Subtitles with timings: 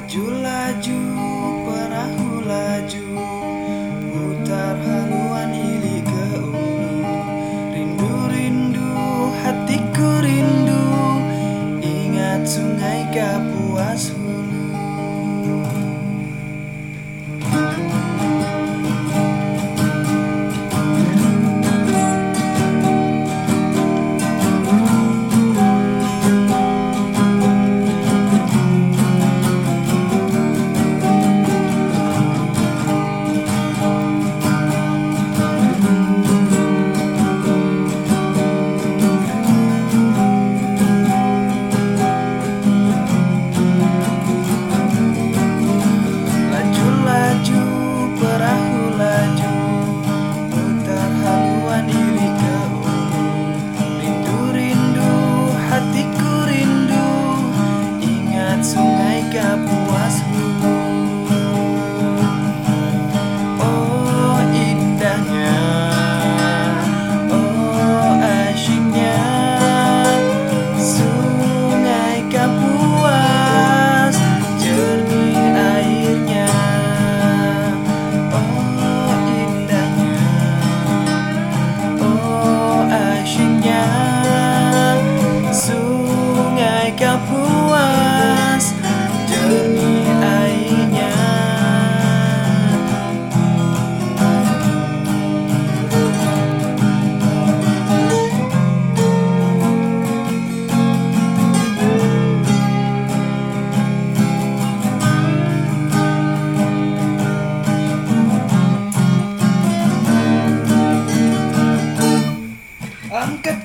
[0.00, 1.02] Laju-laju
[1.68, 3.20] perahu laju
[4.08, 7.20] Putar haluan ili ke ulu.
[7.68, 8.96] Rindu-rindu
[9.44, 10.84] hatiku rindu
[11.84, 14.00] Ingat sungai kapan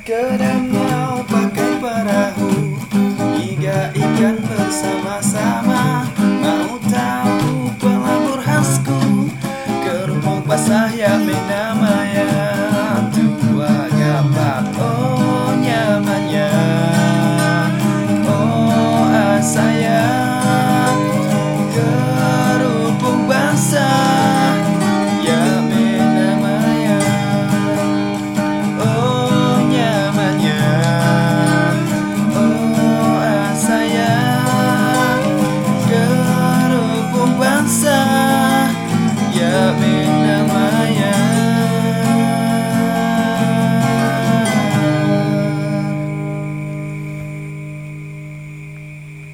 [0.06, 0.40] good
[37.66, 37.95] sunset.